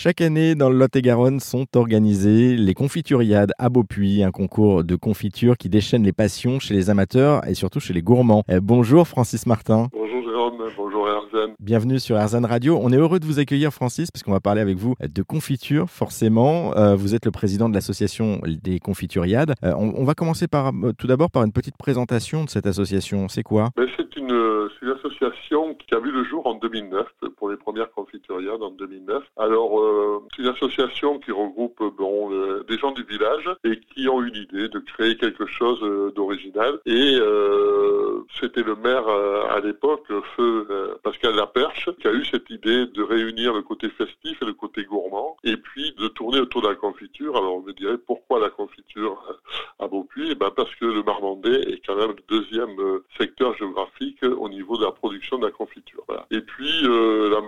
[0.00, 5.56] Chaque année, dans le Lot-et-Garonne, sont organisées les confituriades à Beaupuy, un concours de confiture
[5.56, 8.44] qui déchaîne les passions chez les amateurs et surtout chez les gourmands.
[8.48, 9.88] Euh, bonjour Francis Martin.
[9.92, 11.52] Bonjour Jérôme, bonjour Erzan.
[11.58, 12.78] Bienvenue sur Erzan Radio.
[12.80, 15.90] On est heureux de vous accueillir Francis parce qu'on va parler avec vous de confiture
[15.90, 16.76] forcément.
[16.76, 19.54] Euh, vous êtes le président de l'association des confituriades.
[19.64, 23.26] Euh, on, va commencer par tout d'abord par une petite présentation de cette association.
[23.28, 23.70] C'est quoi?
[23.76, 24.30] Ben, C'est une
[25.18, 27.06] qui a vu le jour en 2009
[27.36, 29.24] pour les premières confituriades en 2009.
[29.36, 34.08] Alors euh, c'est une association qui regroupe bon, euh, des gens du village et qui
[34.08, 36.78] ont eu l'idée de créer quelque chose euh, d'original.
[36.86, 37.18] Et
[38.40, 40.06] c'était le maire à l'époque,
[40.36, 40.66] feu
[41.02, 44.84] Pascal Laperche, qui a eu cette idée de réunir le côté festif et le côté
[44.84, 47.36] gourmand, et puis de tourner autour de la confiture.
[47.36, 49.20] Alors on me dirait pourquoi la confiture
[49.78, 52.76] à Beaupuy eh ben Parce que le Marmandais est quand même le deuxième
[53.16, 56.04] secteur géographique au niveau de la production de la confiture.
[56.30, 57.40] Et puis, la,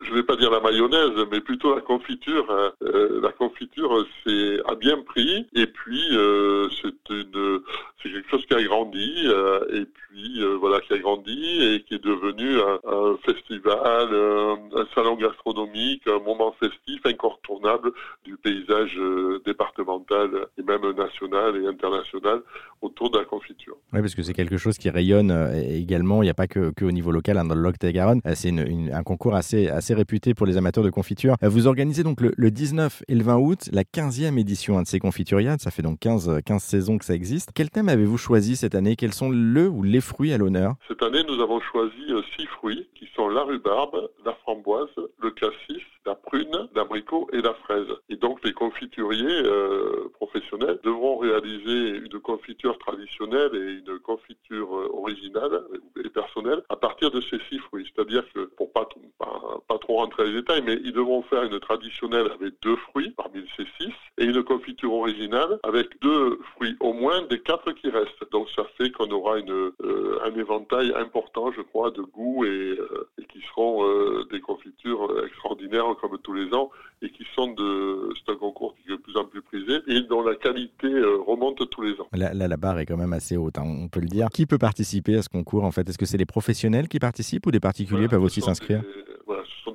[0.00, 2.46] je ne vais pas dire la mayonnaise, mais plutôt la confiture.
[2.50, 2.72] Hein.
[2.82, 7.60] Euh, la confiture, c'est a bien pris, et puis euh, c'est une,
[8.02, 11.94] c'est quelque chose qui a grandi, euh, et puis voilà, qui a grandi et qui
[11.94, 17.92] est devenu un, festival, un, salon gastronomique, un moment festif incontournable
[18.32, 18.98] du paysage
[19.44, 22.40] départemental et même national et international
[22.80, 23.76] autour de la confiture.
[23.92, 25.30] Oui, parce que c'est quelque chose qui rayonne
[25.68, 26.22] également.
[26.22, 28.20] Il n'y a pas que, que, au niveau local, hein, dans le Lot-et-Garonne.
[28.34, 31.36] C'est un concours assez, assez réputé pour les amateurs de confiture.
[31.42, 35.60] Vous organisez donc le, 19 et le 20 août la 15e édition de ces confituriades.
[35.60, 37.50] Ça fait donc 15, 15 saisons que ça existe.
[37.54, 38.96] Quel thème avez-vous choisi cette année?
[38.96, 40.74] Quels sont le ou les fruits à l'honneur?
[40.88, 44.88] Cette année, nous avons choisi euh, six fruits qui sont la rhubarbe, la framboise,
[45.20, 47.86] le cassis, la prune, l'abricot et la fraise.
[48.08, 54.90] Et donc les confituriers euh, professionnels devront réaliser une confiture traditionnelle et une confiture euh,
[54.92, 55.62] originale
[56.04, 57.90] et personnelle à partir de ces six fruits.
[57.94, 58.88] C'est-à-dire que pour pas,
[59.22, 62.76] pas, pas trop rentrer dans les détails, mais ils devront faire une traditionnelle avec deux
[62.76, 67.72] fruits parmi ces six et une confiture originale avec deux fruits au moins des quatre
[67.72, 68.30] qui restent.
[68.32, 72.48] Donc ça fait qu'on aura une, euh, un éventail important, je crois, de goûts et,
[72.48, 77.48] euh, et qui seront euh, des confitures extraordinaires comme tous les ans et qui sont
[77.48, 80.88] de c'est un concours qui est de plus en plus prisé et dont la qualité
[81.26, 82.08] remonte tous les ans.
[82.12, 84.28] Là, la barre est quand même assez haute, hein, on peut le dire.
[84.32, 85.88] Qui peut participer à ce concours en fait?
[85.88, 88.82] Est-ce que c'est les professionnels qui participent ou des particuliers peuvent aussi s'inscrire?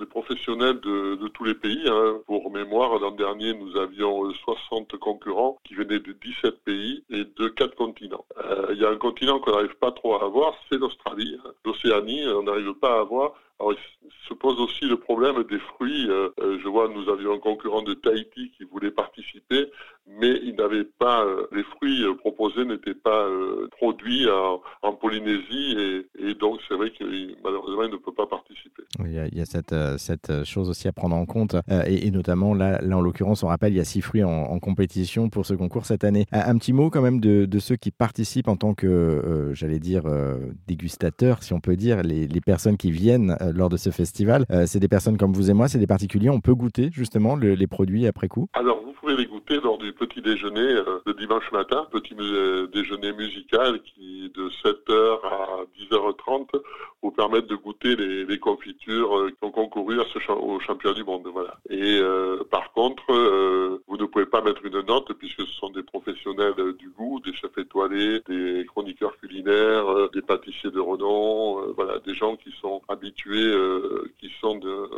[0.06, 1.84] Professionnels de, tous les pays.
[1.88, 2.20] Hein.
[2.26, 7.24] Pour mémoire, l'an dernier, nous avions 60 euh, concurrents qui venaient de 17 pays et
[7.26, 8.26] de 4 continents.
[8.38, 11.38] Euh, il y a un continent qu'on n'arrive pas trop à avoir, c'est l'Australie.
[11.46, 11.52] Hein.
[11.66, 13.34] L'Océanie, on n'arrive pas à avoir.
[13.60, 16.08] Alors, il se pose aussi le problème des fruits.
[16.10, 19.37] Euh, je vois, nous avions un concurrent de Tahiti qui voulait participer,
[20.68, 23.28] n'avait pas, euh, les fruits proposés n'étaient pas
[23.78, 27.04] produits en, en, Polynésie et, et donc c'est vrai que
[27.44, 28.84] malheureusement il ne peut pas participer.
[29.06, 31.56] il y a, il y a cette, cette, chose aussi à prendre en compte
[31.86, 34.30] et, et, notamment là, là en l'occurrence, on rappelle, il y a six fruits en,
[34.30, 36.26] en compétition pour ce concours cette année.
[36.32, 40.04] Un, petit mot quand même de, de, ceux qui participent en tant que, j'allais dire,
[40.68, 44.46] dégustateurs, si on peut dire, les, les personnes qui viennent lors de ce festival.
[44.52, 46.30] Euh, c'est des personnes comme vous et moi, c'est des particuliers.
[46.30, 48.48] On peut goûter justement les produits après coup?
[48.54, 48.82] Alors,
[49.18, 54.32] les goûter lors du petit déjeuner euh, de dimanche matin, petit euh, déjeuner musical qui
[54.34, 56.50] de 7h à 10h30
[57.02, 61.28] vous permettre de goûter les, confitures qui ont concouru à ce au championnat du monde.
[61.32, 61.58] Voilà.
[61.70, 62.00] Et
[62.52, 63.04] par contre,
[63.88, 67.34] vous ne pouvez pas mettre une note puisque ce sont des professionnels du goût, des
[67.34, 73.54] chefs étoilés, des chroniqueurs culinaires, des pâtissiers de renom, voilà, des gens qui sont habitués
[73.54, 74.90] euh, qui sont de,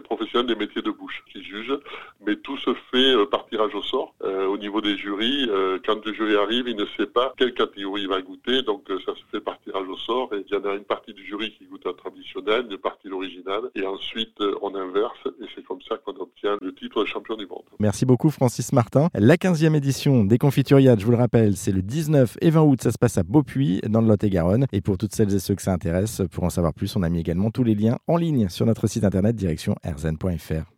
[0.00, 1.78] professionnels des métiers de bouche qui jugent,
[2.26, 4.14] mais tout se fait euh, par tirage au sort.
[4.22, 5.48] Euh, au niveau des jurys,
[5.86, 9.14] quand le jury arrive, il ne sait pas quelle catégorie il va goûter, donc ça
[9.14, 11.54] se fait par tirage au sort, et il y en a une partie du jury
[11.56, 15.96] qui goûte un traditionnel, une partie l'original, et ensuite on inverse, et c'est comme ça
[15.96, 17.62] qu'on obtient le titre de champion du monde.
[17.78, 19.08] Merci beaucoup Francis Martin.
[19.14, 22.82] La 15e édition des Confituriades, je vous le rappelle, c'est le 19 et 20 août,
[22.82, 25.62] ça se passe à Beaupuy, dans le Lot-et-Garonne, et pour toutes celles et ceux que
[25.62, 28.48] ça intéresse, pour en savoir plus, on a mis également tous les liens en ligne
[28.48, 30.68] sur notre site internet direction rzn.fr.